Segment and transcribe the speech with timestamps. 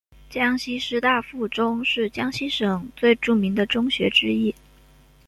[0.31, 4.55] 江西师大附中是江西省最著名的中学之一。